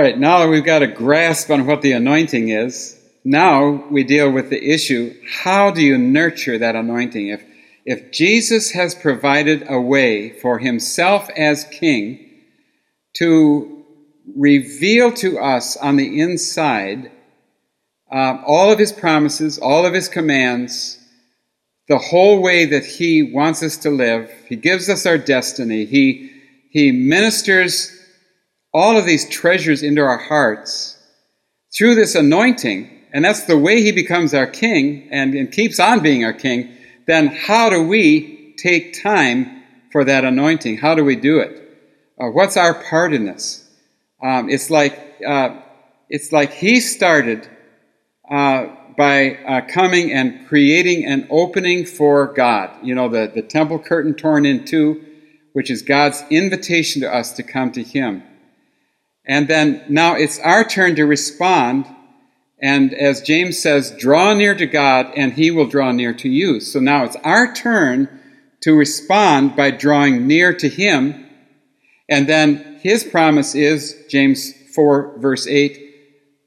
[0.00, 4.30] Right, now that we've got a grasp on what the anointing is, now we deal
[4.30, 7.28] with the issue how do you nurture that anointing?
[7.28, 7.44] If,
[7.84, 12.30] if Jesus has provided a way for himself as king
[13.18, 13.84] to
[14.34, 17.12] reveal to us on the inside
[18.10, 20.98] uh, all of his promises, all of his commands,
[21.88, 26.30] the whole way that he wants us to live, he gives us our destiny, he,
[26.70, 27.99] he ministers
[28.72, 30.96] all of these treasures into our hearts
[31.76, 36.00] through this anointing and that's the way he becomes our king and, and keeps on
[36.00, 40.78] being our king, then how do we take time for that anointing?
[40.78, 41.56] How do we do it?
[42.20, 43.68] Uh, what's our part in this?
[44.22, 45.60] Um, it's like uh,
[46.08, 47.48] it's like he started
[48.30, 52.70] uh, by uh, coming and creating an opening for God.
[52.82, 55.04] You know, the, the temple curtain torn in two,
[55.54, 58.22] which is God's invitation to us to come to Him.
[59.26, 61.86] And then now it's our turn to respond
[62.60, 66.60] and as James says, draw near to God and he will draw near to you.
[66.60, 68.20] So now it's our turn
[68.60, 71.26] to respond by drawing near to him.
[72.08, 75.78] And then his promise is, James 4 verse 8,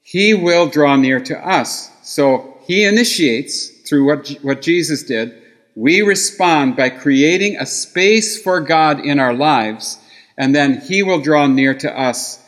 [0.03, 1.89] he will draw near to us.
[2.03, 5.41] So he initiates through what, what Jesus did.
[5.75, 9.97] We respond by creating a space for God in our lives,
[10.37, 12.42] and then he will draw near to us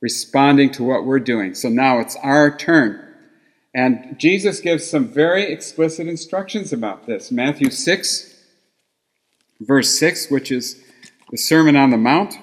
[0.00, 1.54] responding to what we're doing.
[1.54, 3.04] So now it's our turn.
[3.74, 7.30] And Jesus gives some very explicit instructions about this.
[7.30, 8.36] Matthew 6,
[9.60, 10.82] verse 6, which is
[11.30, 12.38] the Sermon on the Mount,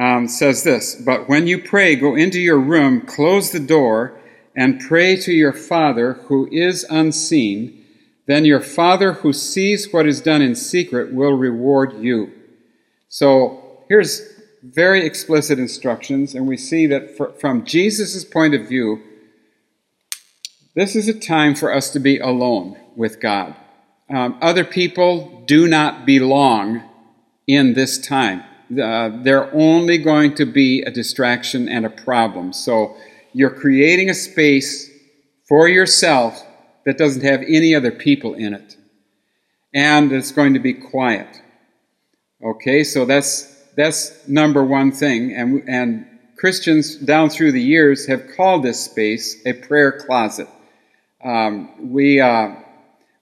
[0.00, 4.18] um, says this But when you pray, go into your room, close the door,
[4.56, 7.84] and pray to your Father who is unseen.
[8.26, 12.32] Then your Father who sees what is done in secret will reward you.
[13.08, 14.33] So here's
[14.64, 19.02] very explicit instructions, and we see that for, from Jesus' point of view,
[20.74, 23.54] this is a time for us to be alone with God.
[24.08, 26.82] Um, other people do not belong
[27.46, 28.42] in this time.
[28.70, 32.52] Uh, they're only going to be a distraction and a problem.
[32.52, 32.96] So
[33.34, 34.90] you're creating a space
[35.46, 36.42] for yourself
[36.86, 38.76] that doesn't have any other people in it.
[39.74, 41.40] And it's going to be quiet.
[42.42, 45.32] Okay, so that's that's number one thing.
[45.34, 50.48] And, and Christians down through the years have called this space a prayer closet.
[51.24, 52.56] Um, we uh,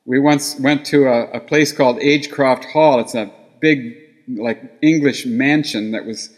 [0.05, 2.99] we once went to a, a, place called Agecroft Hall.
[2.99, 3.31] It's a
[3.61, 3.97] big,
[4.29, 6.31] like English mansion that was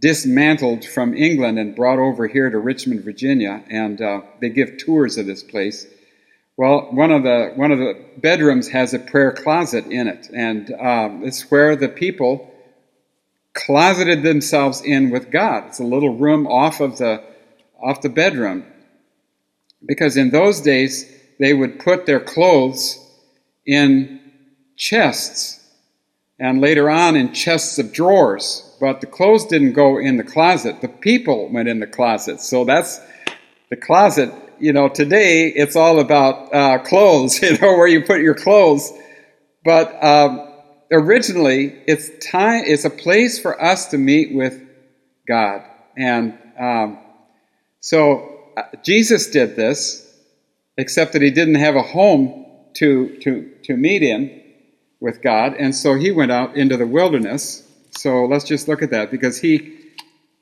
[0.00, 5.18] dismantled from England and brought over here to Richmond, Virginia, and uh, they give tours
[5.18, 5.86] of this place.
[6.56, 10.72] Well, one of the one of the bedrooms has a prayer closet in it, and
[10.72, 12.52] um, it's where the people
[13.66, 15.64] closeted themselves in with God.
[15.66, 17.22] It's a little room off of the
[17.80, 18.64] off the bedroom,
[19.86, 22.98] because in those days they would put their clothes
[23.66, 24.20] in
[24.76, 25.58] chests
[26.38, 28.64] and later on in chests of drawers.
[28.80, 32.40] But the clothes didn't go in the closet, the people went in the closet.
[32.40, 33.00] So that's
[33.70, 34.32] the closet.
[34.60, 38.92] You know, today it's all about uh, clothes, you know, where you put your clothes.
[39.64, 40.47] But um,
[40.90, 42.64] originally, it's time.
[42.66, 44.60] It's a place for us to meet with
[45.26, 45.62] God,
[45.96, 46.98] and um,
[47.80, 50.04] so uh, Jesus did this,
[50.76, 54.42] except that he didn't have a home to, to, to meet in
[55.00, 57.62] with God, and so he went out into the wilderness.
[57.90, 59.78] So let's just look at that because he,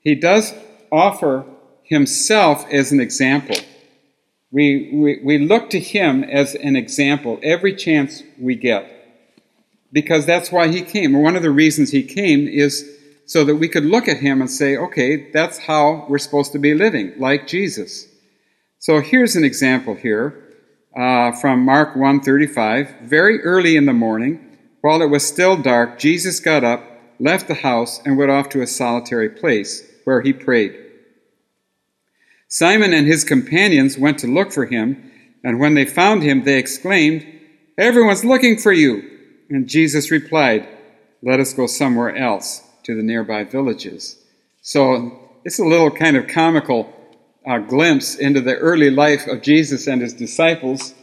[0.01, 0.53] he does
[0.91, 1.45] offer
[1.83, 3.55] himself as an example.
[4.51, 8.96] We, we, we look to him as an example every chance we get
[9.97, 11.19] because that's why he came.
[11.19, 12.87] One of the reasons he came is
[13.25, 16.59] so that we could look at him and say, okay, that's how we're supposed to
[16.59, 18.07] be living, like Jesus.
[18.77, 20.53] So here's an example here
[20.95, 23.01] uh, from Mark 1:35.
[23.01, 26.83] Very early in the morning, while it was still dark, Jesus got up,
[27.19, 30.75] left the house, and went off to a solitary place where he prayed.
[32.47, 35.11] Simon and his companions went to look for him,
[35.43, 37.25] and when they found him, they exclaimed,
[37.79, 39.16] Everyone's looking for you.
[39.49, 40.67] And Jesus replied,
[41.21, 44.21] Let us go somewhere else to the nearby villages.
[44.61, 46.93] So it's a little kind of comical
[47.47, 50.93] uh, glimpse into the early life of Jesus and his disciples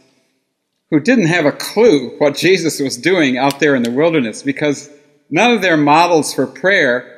[0.91, 4.89] who didn't have a clue what Jesus was doing out there in the wilderness because
[5.29, 7.11] none of their models for prayer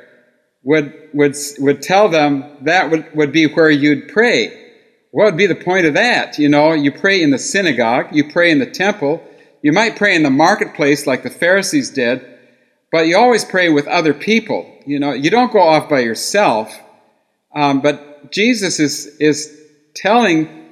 [0.62, 4.72] would, would, would tell them that would, would be where you'd pray.
[5.10, 6.38] What would be the point of that?
[6.38, 9.22] You know, you pray in the synagogue, you pray in the temple,
[9.62, 12.24] you might pray in the marketplace like the Pharisees did,
[12.90, 14.70] but you always pray with other people.
[14.86, 16.74] You know, you don't go off by yourself.
[17.54, 19.58] Um, but Jesus is, is
[19.94, 20.68] telling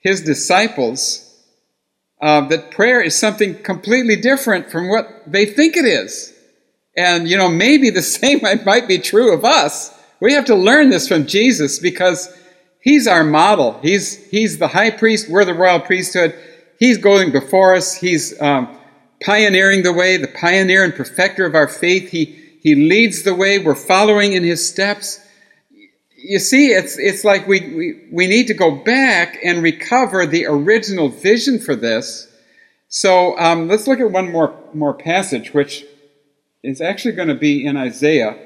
[0.00, 1.22] his disciples
[2.20, 6.32] uh, that prayer is something completely different from what they think it is.
[6.96, 9.92] And, you know, maybe the same might be true of us.
[10.20, 12.34] We have to learn this from Jesus because
[12.80, 13.78] he's our model.
[13.82, 15.28] He's, he's the high priest.
[15.28, 16.34] We're the royal priesthood.
[16.78, 17.94] He's going before us.
[17.94, 18.76] He's um,
[19.24, 22.10] pioneering the way, the pioneer and perfecter of our faith.
[22.10, 22.24] He,
[22.62, 23.58] he leads the way.
[23.58, 25.20] We're following in his steps.
[26.16, 30.46] You see, it's, it's like we, we, we need to go back and recover the
[30.46, 32.32] original vision for this.
[32.88, 35.84] So um, let's look at one more, more passage, which
[36.62, 38.38] is actually going to be in Isaiah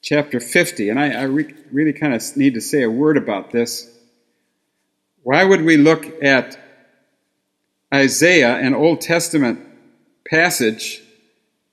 [0.00, 0.88] chapter 50.
[0.88, 3.92] And I, I re- really kind of need to say a word about this.
[5.22, 6.58] Why would we look at
[7.92, 9.60] Isaiah, an Old Testament
[10.30, 11.02] passage,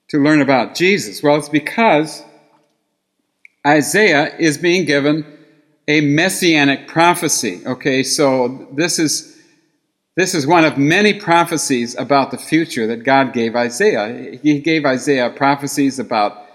[0.08, 1.22] to learn about Jesus?
[1.22, 2.22] Well, it's because
[3.66, 5.26] Isaiah is being given
[5.88, 7.60] a messianic prophecy.
[7.66, 9.36] Okay, so this is
[10.16, 14.38] this is one of many prophecies about the future that God gave Isaiah.
[14.42, 16.46] He gave Isaiah prophecies about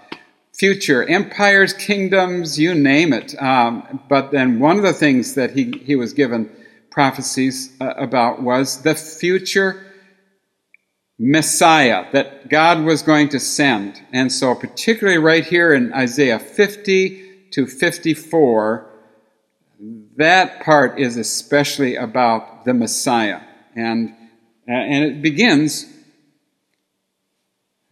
[0.52, 3.40] future empires, kingdoms, you name it.
[3.40, 6.50] Um, but then one of the things that he, he was given
[6.92, 9.84] prophecies uh, about was the future
[11.18, 14.02] Messiah that God was going to send.
[14.12, 18.90] And so, particularly right here in Isaiah 50 to 54,
[20.16, 23.40] that part is especially about the Messiah.
[23.74, 24.10] And,
[24.68, 25.86] uh, and it begins,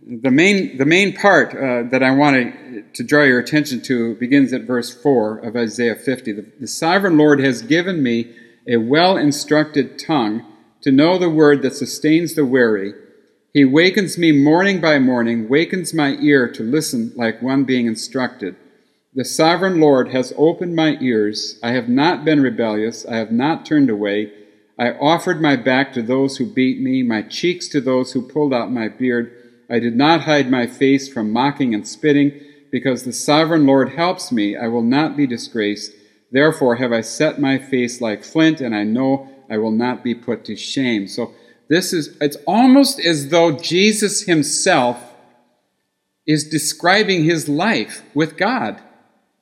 [0.00, 4.52] the main, the main part uh, that I want to draw your attention to begins
[4.52, 6.32] at verse 4 of Isaiah 50.
[6.32, 8.34] The, the sovereign Lord has given me
[8.68, 10.44] a well instructed tongue
[10.82, 12.94] to know the word that sustains the weary.
[13.52, 18.56] He wakens me morning by morning, wakens my ear to listen like one being instructed.
[19.12, 21.58] The sovereign Lord has opened my ears.
[21.62, 23.04] I have not been rebellious.
[23.04, 24.32] I have not turned away.
[24.78, 28.54] I offered my back to those who beat me, my cheeks to those who pulled
[28.54, 29.32] out my beard.
[29.68, 32.40] I did not hide my face from mocking and spitting,
[32.70, 34.56] because the sovereign Lord helps me.
[34.56, 35.92] I will not be disgraced.
[36.32, 40.14] Therefore have I set my face like flint, and I know I will not be
[40.14, 41.08] put to shame.
[41.08, 41.34] So
[41.68, 44.98] this is, it's almost as though Jesus himself
[46.26, 48.80] is describing his life with God.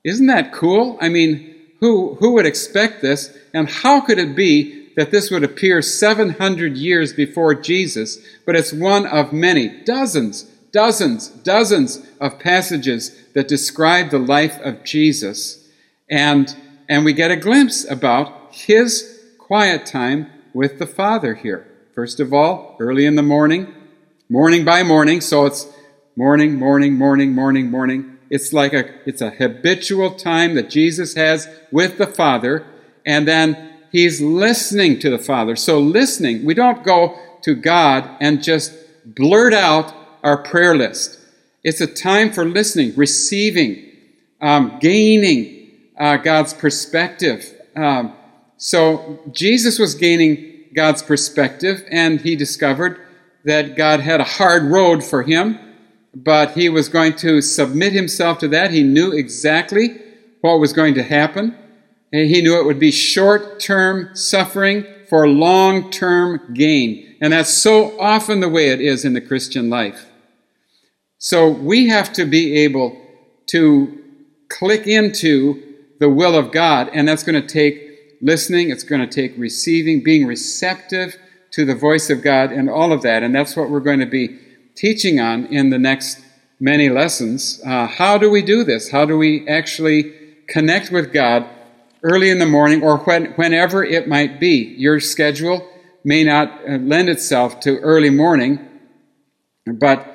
[0.05, 0.97] Isn't that cool?
[1.01, 3.37] I mean, who, who would expect this?
[3.53, 8.73] And how could it be that this would appear 700 years before Jesus, but it's
[8.73, 10.43] one of many, dozens,
[10.73, 15.69] dozens, dozens of passages that describe the life of Jesus.
[16.11, 16.57] And,
[16.89, 21.67] and we get a glimpse about his quiet time with the Father here.
[21.95, 23.75] First of all, early in the morning,
[24.29, 25.67] morning by morning, so it's
[26.17, 28.19] morning, morning, morning, morning, morning.
[28.31, 32.67] It's like a, it's a habitual time that Jesus has with the Father.
[33.05, 35.57] And then he's listening to the Father.
[35.57, 38.75] So, listening, we don't go to God and just
[39.05, 41.19] blurt out our prayer list.
[41.65, 43.85] It's a time for listening, receiving,
[44.41, 45.58] um, gaining
[45.99, 47.45] uh, God's perspective.
[47.77, 48.15] Um,
[48.57, 53.01] so, Jesus was gaining God's perspective, and he discovered
[53.45, 55.59] that God had a hard road for him,
[56.15, 58.71] but he was going to submit himself to that.
[58.71, 60.01] He knew exactly
[60.41, 61.57] what was going to happen.
[62.13, 67.17] And he knew it would be short term suffering for long term gain.
[67.21, 70.07] And that's so often the way it is in the Christian life.
[71.19, 72.97] So we have to be able
[73.47, 73.99] to
[74.49, 75.68] click into
[75.99, 80.03] the will of God, and that's going to take listening, it's going to take receiving,
[80.03, 81.17] being receptive
[81.53, 83.23] to the voice of God, and all of that.
[83.23, 84.39] And that's what we're going to be
[84.75, 86.21] teaching on in the next
[86.61, 87.61] many lessons.
[87.65, 88.91] Uh, how do we do this?
[88.91, 90.13] How do we actually
[90.49, 91.49] connect with God
[92.03, 94.75] early in the morning or when, whenever it might be.
[94.77, 95.69] Your schedule
[96.05, 98.67] may not uh, lend itself to early morning,
[99.67, 100.07] but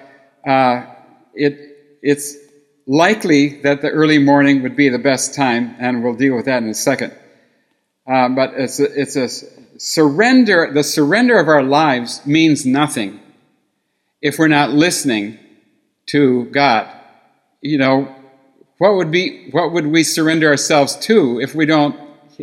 [0.47, 0.85] uh,
[1.33, 2.35] it, it's
[2.85, 6.63] likely that the early morning would be the best time, and we'll deal with that
[6.63, 7.15] in a second.
[8.05, 9.29] Uh, but it's a, it's a
[9.79, 13.19] surrender, the surrender of our lives means nothing
[14.21, 15.39] if we're not listening
[16.07, 16.89] to God.
[17.61, 18.15] You know,
[18.77, 21.97] what would be what would we surrender ourselves to if we don't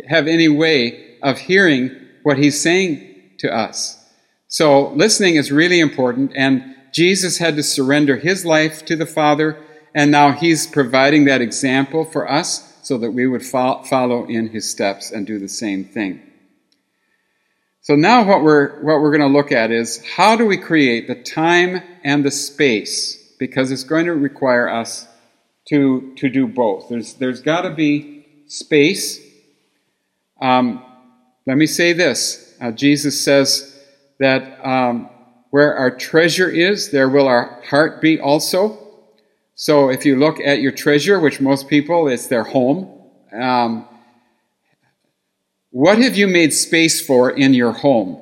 [0.07, 4.03] have any way of hearing what he's saying to us?
[4.47, 9.63] So listening is really important and Jesus had to surrender his life to the Father
[9.93, 14.69] and now he's providing that example for us so that we would follow in his
[14.69, 16.21] steps and do the same thing.
[17.81, 21.07] So now what we're what we're going to look at is how do we create
[21.07, 25.07] the time and the space because it's going to require us
[25.69, 26.89] to, to do both.
[26.89, 29.19] There's, there's got to be space.
[30.41, 30.83] Um,
[31.47, 33.79] let me say this uh, Jesus says
[34.19, 35.09] that um,
[35.49, 38.77] where our treasure is, there will our heart be also.
[39.55, 42.89] So if you look at your treasure, which most people, it's their home,
[43.33, 43.87] um,
[45.69, 48.21] what have you made space for in your home?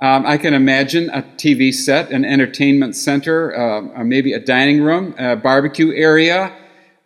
[0.00, 5.14] Um, I can imagine a TV set, an entertainment center, uh, maybe a dining room,
[5.18, 6.52] a barbecue area,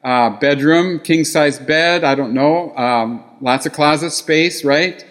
[0.02, 5.04] bedroom, king size bed, I don't know, um, lots of closet space, right?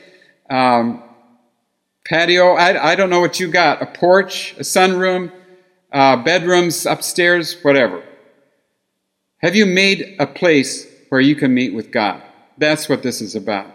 [0.49, 1.03] Um,
[2.05, 5.31] patio, I, I, don't know what you got, a porch, a sunroom,
[5.91, 8.03] uh, bedrooms upstairs, whatever.
[9.41, 12.21] Have you made a place where you can meet with God?
[12.57, 13.67] That's what this is about.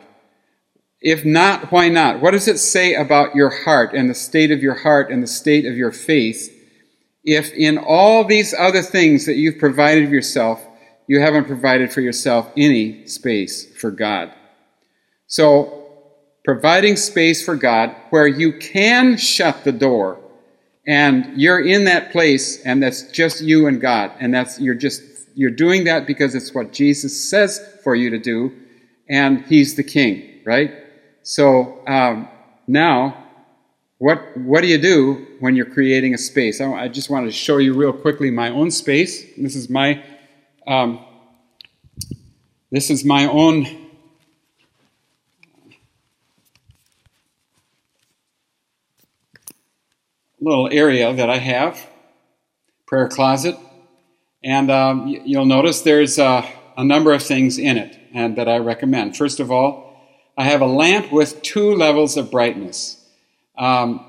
[1.00, 2.20] If not, why not?
[2.20, 5.26] What does it say about your heart and the state of your heart and the
[5.26, 6.50] state of your faith
[7.24, 10.64] if in all these other things that you've provided yourself,
[11.06, 14.32] you haven't provided for yourself any space for God.
[15.26, 15.86] So,
[16.44, 20.20] providing space for God where you can shut the door
[20.86, 25.02] and you're in that place and that's just you and God and that's you're just
[25.34, 28.52] you're doing that because it's what Jesus says for you to do
[29.08, 30.72] and he's the king, right?
[31.22, 32.28] So, um,
[32.66, 33.24] now
[33.98, 36.60] what what do you do when you're creating a space?
[36.60, 39.24] I, I just wanted to show you real quickly my own space.
[39.36, 40.02] This is my
[40.66, 41.04] um,
[42.70, 43.66] this is my own
[50.40, 51.86] little area that I have,
[52.86, 53.56] prayer closet,
[54.44, 56.46] and um, you'll notice there's uh,
[56.76, 59.16] a number of things in it and that I recommend.
[59.16, 59.96] First of all,
[60.36, 63.02] I have a lamp with two levels of brightness.
[63.56, 64.04] Um,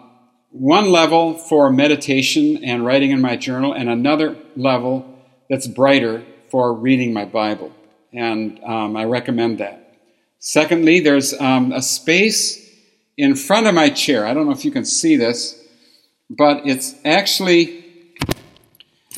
[0.51, 5.05] one level for meditation and writing in my journal, and another level
[5.49, 7.71] that's brighter for reading my Bible.
[8.13, 9.97] And um, I recommend that.
[10.39, 12.69] Secondly, there's um, a space
[13.17, 14.25] in front of my chair.
[14.25, 15.61] I don't know if you can see this,
[16.29, 17.84] but it's actually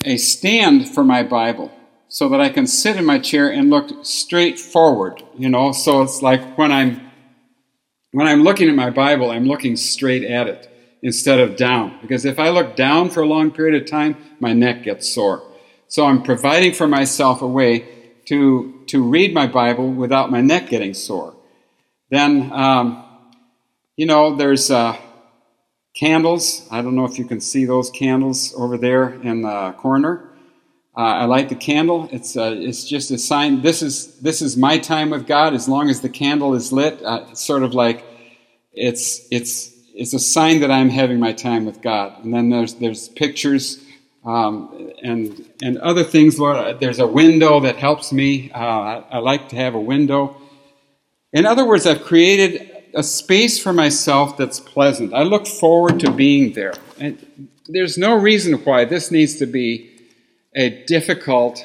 [0.06, 1.72] a stand for my Bible
[2.10, 5.72] so that I can sit in my chair and look straight forward, you know.
[5.72, 7.12] So it's like when I'm
[8.12, 11.98] when I'm looking at my Bible, I'm looking straight at it instead of down.
[12.02, 15.44] Because if I look down for a long period of time, my neck gets sore.
[15.88, 17.88] So I'm providing for myself a way
[18.26, 21.36] to, to read my Bible without my neck getting sore.
[22.10, 23.04] Then, um,
[23.96, 24.98] you know, there's uh,
[25.98, 26.68] candles.
[26.70, 30.30] I don't know if you can see those candles over there in the corner.
[30.96, 32.08] Uh, I light the candle.
[32.12, 33.62] It's uh, it's just a sign.
[33.62, 35.54] This is this is my time with God.
[35.54, 38.04] As long as the candle is lit, uh, it's sort of like
[38.74, 42.24] it's it's it's a sign that I'm having my time with God.
[42.24, 43.84] And then there's there's pictures
[44.26, 46.40] um, and and other things.
[46.40, 48.52] Lord, there's a window that helps me.
[48.52, 50.36] Uh, I, I, like to have a window.
[51.34, 55.14] In other words, I've created a space for myself that's pleasant.
[55.14, 56.74] I look forward to being there.
[57.00, 59.92] And there's no reason why this needs to be
[60.56, 61.64] a difficult,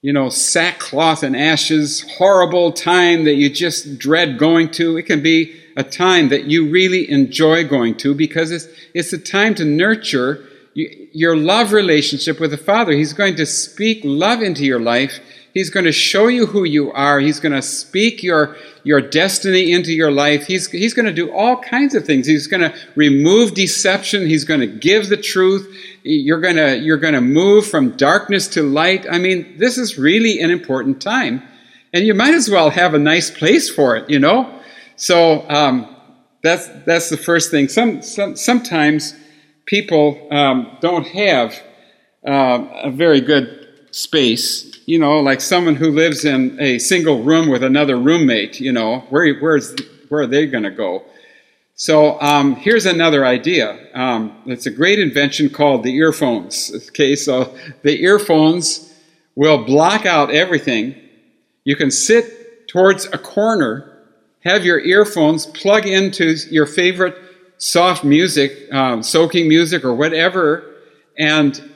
[0.00, 4.96] you know, sackcloth and ashes, horrible time that you just dread going to.
[4.96, 9.18] It can be a time that you really enjoy going to because it's, it's a
[9.18, 12.92] time to nurture your love relationship with the Father.
[12.92, 15.18] He's going to speak love into your life.
[15.52, 17.20] He's going to show you who you are.
[17.20, 20.46] He's going to speak your, your destiny into your life.
[20.46, 22.26] He's, he's going to do all kinds of things.
[22.26, 24.26] He's going to remove deception.
[24.26, 25.76] He's going to give the truth.
[26.02, 29.06] You're going to, you're going to move from darkness to light.
[29.10, 31.42] I mean, this is really an important time.
[31.92, 34.60] And you might as well have a nice place for it, you know?
[34.96, 35.96] So, um,
[36.42, 37.68] that's, that's the first thing.
[37.68, 39.14] Some, some, sometimes,
[39.70, 41.54] people um, don't have
[42.26, 43.59] uh, a very good
[43.90, 44.66] space.
[44.86, 48.60] You know, like someone who lives in a single room with another roommate.
[48.60, 49.74] You know, where where's
[50.08, 51.04] where are they going to go?
[51.74, 53.78] So um, here's another idea.
[53.94, 56.88] Um, it's a great invention called the earphones.
[56.88, 58.94] Okay, so the earphones
[59.34, 60.94] will block out everything.
[61.64, 63.98] You can sit towards a corner,
[64.40, 67.16] have your earphones plug into your favorite
[67.56, 70.64] soft music, um, soaking music, or whatever,
[71.18, 71.69] and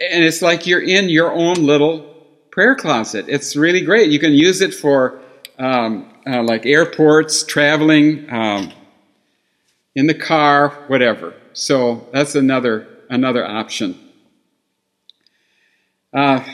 [0.00, 2.14] and it's like you're in your own little
[2.50, 3.26] prayer closet.
[3.28, 4.10] It's really great.
[4.10, 5.20] You can use it for
[5.58, 8.72] um, uh, like airports, traveling, um,
[9.94, 11.34] in the car, whatever.
[11.54, 13.98] So that's another another option.
[16.12, 16.44] Uh,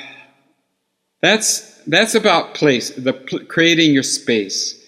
[1.20, 3.12] that's that's about place, the
[3.49, 4.80] creating your space,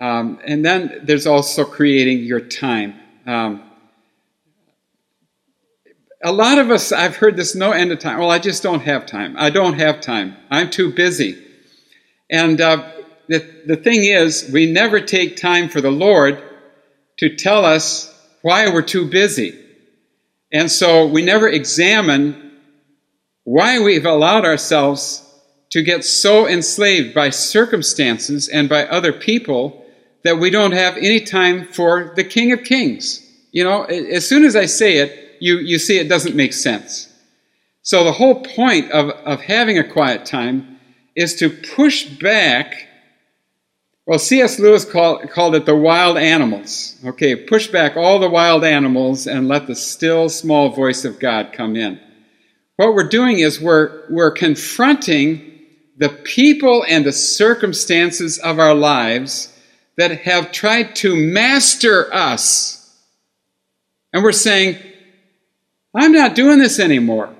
[0.00, 2.94] um, and then there's also creating your time.
[3.26, 3.65] Um,
[6.22, 8.18] a lot of us, I've heard this no end of time.
[8.18, 9.36] Well, I just don't have time.
[9.38, 10.36] I don't have time.
[10.50, 11.42] I'm too busy.
[12.30, 12.90] And uh,
[13.28, 16.42] the, the thing is, we never take time for the Lord
[17.18, 19.58] to tell us why we're too busy.
[20.52, 22.52] And so we never examine
[23.44, 25.22] why we've allowed ourselves
[25.70, 29.84] to get so enslaved by circumstances and by other people
[30.24, 33.22] that we don't have any time for the King of Kings.
[33.52, 37.12] You know, as soon as I say it, you, you see it doesn't make sense.
[37.82, 40.78] So the whole point of, of having a quiet time
[41.14, 42.88] is to push back.
[44.06, 44.58] Well, C.S.
[44.58, 46.96] Lewis called, called it the wild animals.
[47.04, 51.52] Okay, push back all the wild animals and let the still small voice of God
[51.52, 52.00] come in.
[52.76, 55.52] What we're doing is we're, we're confronting
[55.96, 59.52] the people and the circumstances of our lives
[59.96, 62.94] that have tried to master us.
[64.12, 64.78] And we're saying,
[65.96, 67.34] I'm not doing this anymore.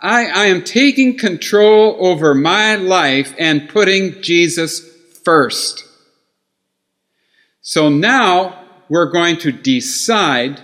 [0.00, 4.80] I, I am taking control over my life and putting Jesus
[5.24, 5.84] first.
[7.62, 10.60] So now we're going to decide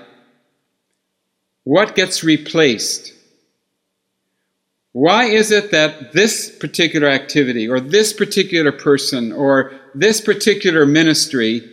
[1.65, 3.13] what gets replaced.
[4.93, 11.71] Why is it that this particular activity or this particular person or this particular ministry,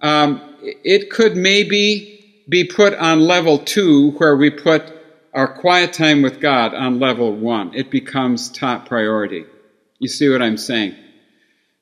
[0.00, 2.11] um, it could maybe
[2.48, 4.82] be put on level two where we put
[5.32, 7.74] our quiet time with God on level one.
[7.74, 9.46] It becomes top priority.
[9.98, 10.94] You see what I'm saying?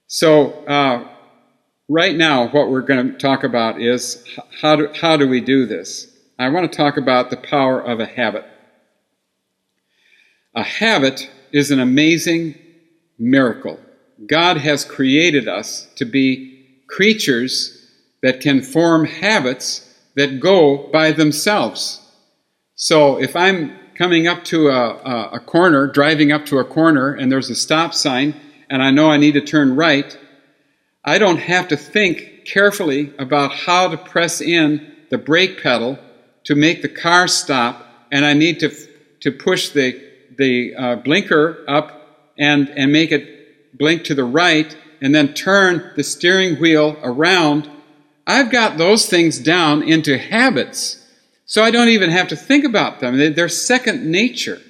[0.06, 1.08] So, uh,
[1.88, 4.24] right now, what we're going to talk about is
[4.60, 6.06] how do, how do we do this?
[6.38, 8.44] I want to talk about the power of a habit.
[10.54, 12.54] A habit is an amazing
[13.18, 13.78] miracle.
[14.26, 17.76] God has created us to be creatures
[18.22, 22.00] that can form habits that go by themselves.
[22.74, 27.12] So if I'm coming up to a, a, a, corner, driving up to a corner,
[27.12, 28.34] and there's a stop sign,
[28.70, 30.16] and I know I need to turn right,
[31.04, 35.98] I don't have to think carefully about how to press in the brake pedal
[36.44, 38.70] to make the car stop, and I need to,
[39.20, 44.74] to push the the uh, blinker up and, and make it blink to the right
[45.02, 47.70] and then turn the steering wheel around,
[48.30, 51.04] I've got those things down into habits.
[51.46, 53.16] So I don't even have to think about them.
[53.34, 54.60] They're second nature.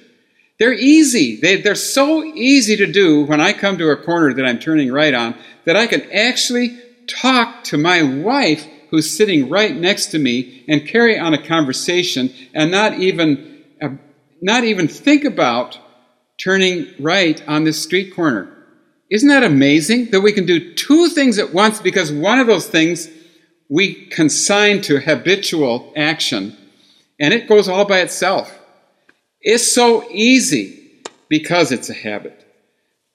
[0.57, 1.39] They're easy.
[1.39, 4.91] They, are so easy to do when I come to a corner that I'm turning
[4.91, 6.75] right on that I can actually
[7.07, 12.33] talk to my wife who's sitting right next to me and carry on a conversation
[12.55, 13.89] and not even uh,
[14.41, 15.77] not even think about
[16.43, 18.51] turning right on this street corner.
[19.11, 22.67] Isn't that amazing that we can do two things at once because one of those
[22.67, 23.07] things
[23.71, 26.57] we consign to habitual action
[27.21, 28.59] and it goes all by itself.
[29.39, 32.45] It's so easy because it's a habit.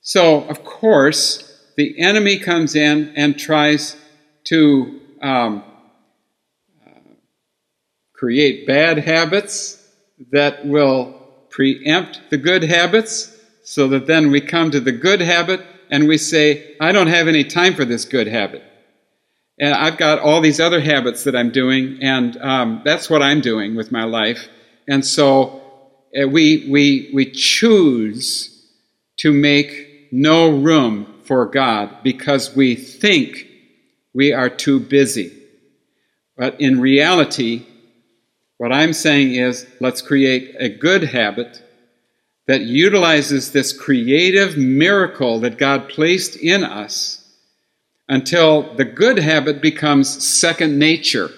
[0.00, 1.42] So, of course,
[1.76, 3.96] the enemy comes in and tries
[4.44, 5.62] to um,
[8.14, 9.86] create bad habits
[10.32, 15.60] that will preempt the good habits so that then we come to the good habit
[15.90, 18.62] and we say, I don't have any time for this good habit.
[19.58, 23.40] And I've got all these other habits that I'm doing, and um, that's what I'm
[23.40, 24.48] doing with my life.
[24.86, 25.62] And so
[26.16, 28.52] uh, we, we, we choose
[29.18, 33.46] to make no room for God because we think
[34.12, 35.32] we are too busy.
[36.36, 37.66] But in reality,
[38.58, 41.62] what I'm saying is let's create a good habit
[42.46, 47.25] that utilizes this creative miracle that God placed in us
[48.08, 51.30] until the good habit becomes second nature.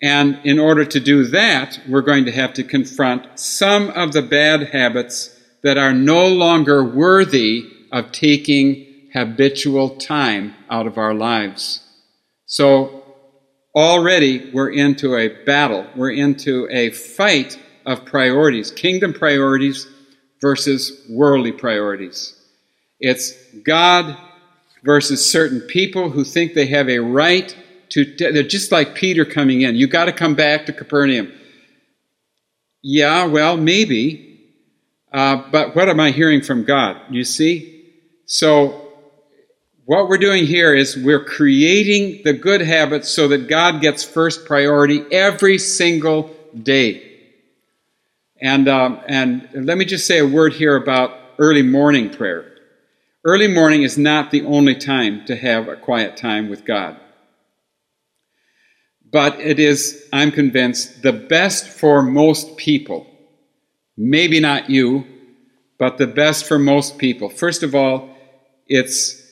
[0.00, 4.22] And in order to do that, we're going to have to confront some of the
[4.22, 11.80] bad habits that are no longer worthy of taking habitual time out of our lives.
[12.46, 13.02] So
[13.74, 15.86] already we're into a battle.
[15.96, 19.88] We're into a fight of priorities, kingdom priorities
[20.40, 22.34] versus worldly priorities.
[23.00, 23.32] It's
[23.64, 24.16] God
[24.82, 27.56] versus certain people who think they have a right
[27.90, 29.76] to, they're just like Peter coming in.
[29.76, 31.32] You got to come back to Capernaum.
[32.82, 34.24] Yeah, well, maybe.
[35.12, 37.00] Uh, but what am I hearing from God?
[37.10, 37.86] You see?
[38.26, 38.88] So
[39.86, 44.44] what we're doing here is we're creating the good habits so that God gets first
[44.44, 47.04] priority every single day.
[48.40, 52.57] And, um, and let me just say a word here about early morning prayer.
[53.28, 56.98] Early morning is not the only time to have a quiet time with God.
[59.12, 63.06] But it is, I'm convinced, the best for most people.
[63.98, 65.04] Maybe not you,
[65.78, 67.28] but the best for most people.
[67.28, 68.16] First of all,
[68.66, 69.22] it's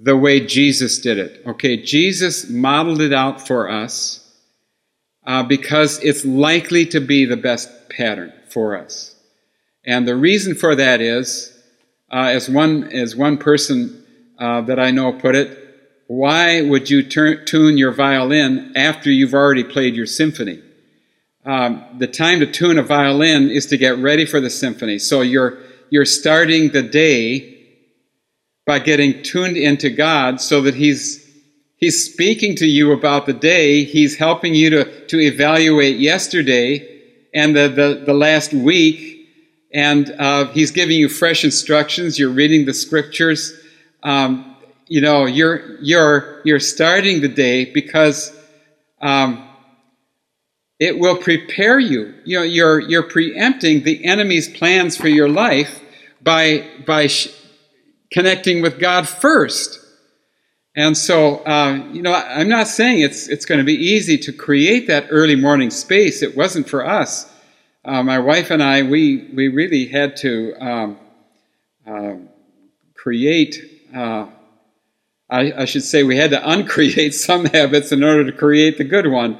[0.00, 1.42] the way Jesus did it.
[1.44, 4.32] Okay, Jesus modeled it out for us
[5.26, 9.16] uh, because it's likely to be the best pattern for us.
[9.84, 11.50] And the reason for that is,
[12.14, 14.04] uh, as one as one person
[14.38, 15.58] uh, that I know put it,
[16.06, 20.62] why would you tune your violin after you've already played your symphony?
[21.44, 25.00] Um, the time to tune a violin is to get ready for the symphony.
[25.00, 25.58] So you're
[25.90, 27.50] you're starting the day
[28.64, 31.20] by getting tuned into God so that He's
[31.78, 33.82] He's speaking to you about the day.
[33.82, 37.02] He's helping you to, to evaluate yesterday
[37.34, 39.13] and the, the, the last week.
[39.74, 42.18] And uh, He's giving you fresh instructions.
[42.18, 43.52] You're reading the scriptures.
[44.02, 44.56] Um,
[44.86, 48.34] you know, you're, you're, you're starting the day because
[49.00, 49.48] um,
[50.78, 52.14] it will prepare you.
[52.24, 55.80] You know, you're, you're preempting the enemy's plans for your life
[56.22, 57.28] by, by sh-
[58.12, 59.80] connecting with God first.
[60.76, 64.32] And so, uh, you know, I'm not saying it's, it's going to be easy to
[64.32, 66.22] create that early morning space.
[66.22, 67.30] It wasn't for us.
[67.84, 70.98] Uh, my wife and I, we, we really had to um,
[71.86, 72.14] uh,
[72.94, 73.56] create,
[73.94, 74.26] uh,
[75.28, 78.84] I, I, should say, we had to uncreate some habits in order to create the
[78.84, 79.38] good one.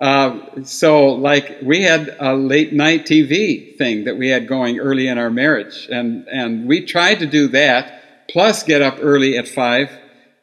[0.00, 5.06] Uh, so, like, we had a late night TV thing that we had going early
[5.06, 9.46] in our marriage, and, and we tried to do that, plus get up early at
[9.46, 9.90] 5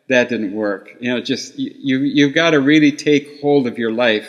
[0.08, 0.90] that didn't work.
[1.00, 4.28] You know, just you you've got to really take hold of your life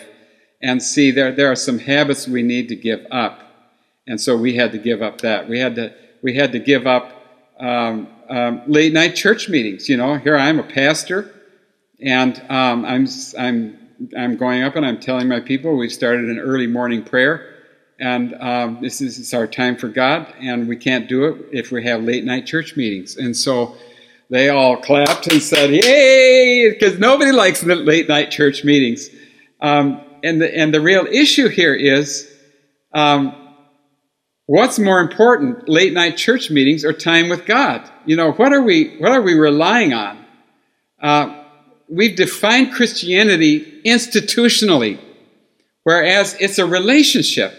[0.64, 3.40] and see there there are some habits we need to give up,
[4.08, 5.46] and so we had to give up that.
[5.48, 7.12] We had to we had to give up
[7.60, 9.88] um, um, late night church meetings.
[9.90, 11.32] You know, here I am a pastor,
[12.00, 13.06] and um, I'm
[13.38, 13.78] I'm
[14.16, 17.50] I'm going up and I'm telling my people we've started an early morning prayer.
[18.00, 21.84] And um, this is our time for God, and we can't do it if we
[21.84, 23.16] have late night church meetings.
[23.16, 23.76] And so
[24.30, 29.10] they all clapped and said, "Yay!" Because nobody likes late night church meetings.
[29.60, 32.28] Um, and the and the real issue here is,
[32.94, 33.34] um,
[34.46, 37.88] what's more important, late night church meetings or time with God?
[38.06, 40.24] You know, what are we what are we relying on?
[41.00, 41.44] Uh,
[41.88, 44.98] we've defined Christianity institutionally,
[45.82, 47.52] whereas it's a relationship.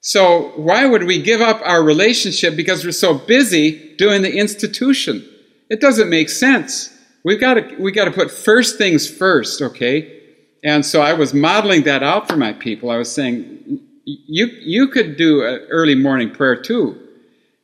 [0.00, 5.28] So why would we give up our relationship because we're so busy doing the institution?
[5.68, 6.96] It doesn't make sense.
[7.24, 10.17] We've got to, we've got to put first things first, okay?
[10.64, 12.90] And so I was modeling that out for my people.
[12.90, 17.00] I was saying, you, you could do an early morning prayer too.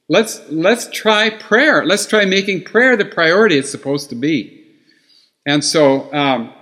[0.09, 1.85] Let's, let's try prayer.
[1.85, 4.65] Let's try making prayer the priority it's supposed to be.
[5.47, 6.53] And so um,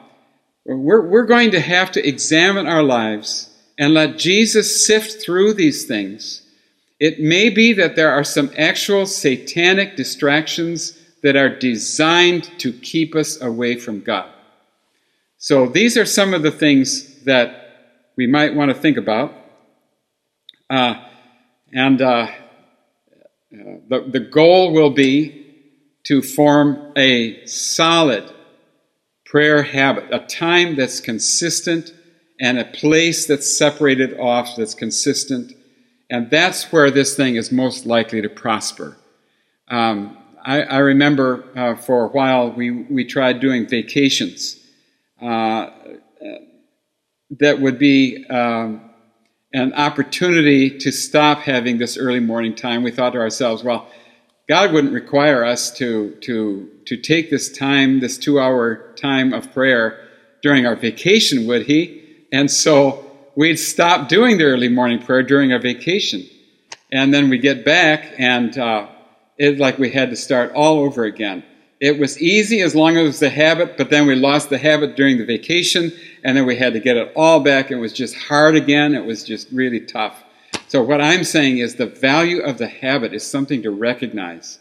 [0.64, 5.86] we're, we're going to have to examine our lives and let Jesus sift through these
[5.86, 6.42] things.
[7.00, 13.16] It may be that there are some actual satanic distractions that are designed to keep
[13.16, 14.30] us away from God.
[15.42, 19.34] So these are some of the things that we might want to think about.
[20.70, 20.94] Uh,
[21.72, 22.30] and uh,
[23.50, 25.44] the, the goal will be
[26.04, 28.32] to form a solid
[29.24, 31.92] prayer habit, a time that's consistent
[32.40, 35.54] and a place that's separated off that's consistent.
[36.08, 38.96] And that's where this thing is most likely to prosper.
[39.66, 44.60] Um, I, I remember uh, for a while we, we tried doing vacations
[47.38, 48.90] that would be um,
[49.52, 52.82] an opportunity to stop having this early morning time.
[52.82, 53.88] We thought to ourselves, well,
[54.48, 59.52] God wouldn't require us to, to, to take this time, this two hour time of
[59.52, 60.08] prayer
[60.42, 62.26] during our vacation, would He?
[62.32, 66.26] And so we'd stop doing the early morning prayer during our vacation.
[66.90, 68.88] And then we'd get back and uh,
[69.38, 71.44] it like we had to start all over again.
[71.82, 74.56] It was easy as long as it was a habit, but then we lost the
[74.56, 75.90] habit during the vacation,
[76.22, 77.72] and then we had to get it all back.
[77.72, 78.94] It was just hard again.
[78.94, 80.22] It was just really tough.
[80.68, 84.60] So, what I'm saying is the value of the habit is something to recognize.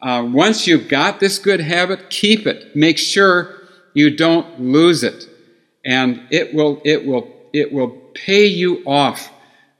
[0.00, 2.76] Uh, once you've got this good habit, keep it.
[2.76, 3.56] Make sure
[3.92, 5.26] you don't lose it,
[5.84, 9.32] and it will it will it will pay you off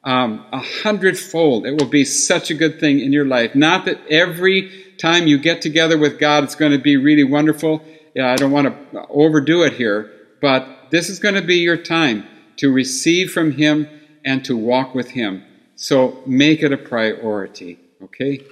[0.02, 1.64] um, a hundredfold.
[1.64, 3.54] It will be such a good thing in your life.
[3.54, 7.82] Not that every time you get together with God, it's going to be really wonderful.
[8.14, 11.76] Yeah, I don't want to overdo it here, but this is going to be your
[11.76, 12.24] time
[12.58, 13.88] to receive from Him
[14.24, 15.42] and to walk with Him.
[15.74, 18.44] So make it a priority, okay?